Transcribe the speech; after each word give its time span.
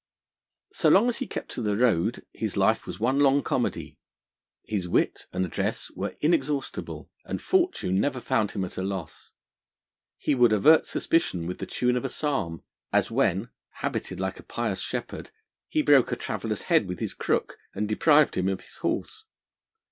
So 0.73 0.89
long 0.89 1.09
as 1.09 1.17
he 1.19 1.27
kept 1.27 1.51
to 1.51 1.61
the 1.61 1.77
road, 1.77 2.25
his 2.33 2.57
life 2.57 2.87
was 2.87 2.99
one 2.99 3.19
long 3.19 3.43
comedy. 3.43 3.99
His 4.65 4.89
wit 4.89 5.27
and 5.31 5.45
address 5.45 5.91
were 5.91 6.15
inexhaustible, 6.21 7.11
and 7.23 7.39
fortune 7.39 7.99
never 7.99 8.19
found 8.19 8.49
him 8.49 8.65
at 8.65 8.77
a 8.79 8.81
loss. 8.81 9.29
He 10.17 10.33
would 10.33 10.53
avert 10.53 10.87
suspicion 10.87 11.45
with 11.45 11.59
the 11.59 11.67
tune 11.67 11.95
of 11.95 12.03
a 12.03 12.09
psalm, 12.09 12.63
as 12.91 13.11
when, 13.11 13.49
habited 13.85 14.19
like 14.19 14.39
a 14.39 14.43
pious 14.43 14.79
shepherd, 14.79 15.29
he 15.69 15.83
broke 15.83 16.11
a 16.11 16.15
traveller's 16.15 16.63
head 16.63 16.87
with 16.87 16.97
his 16.99 17.13
crook, 17.13 17.59
and 17.75 17.87
deprived 17.87 18.33
him 18.33 18.49
of 18.49 18.61
his 18.61 18.77
horse. 18.77 19.25